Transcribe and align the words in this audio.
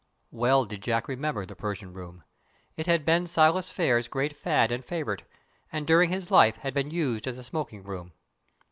Well 0.31 0.65
did 0.65 0.81
Jack 0.81 1.07
remember 1.07 1.45
the 1.45 1.55
Persian 1.55 1.93
room! 1.93 2.23
It 2.75 2.87
had 2.87 3.05
been 3.05 3.27
Silas 3.27 3.69
Phayre's 3.69 4.07
great 4.07 4.35
fad 4.35 4.71
and 4.71 4.83
favourite, 4.83 5.21
and 5.71 5.85
during 5.85 6.09
his 6.09 6.31
life 6.31 6.57
had 6.57 6.73
been 6.73 6.89
used 6.89 7.27
as 7.27 7.37
a 7.37 7.43
smoking 7.43 7.83
room. 7.83 8.11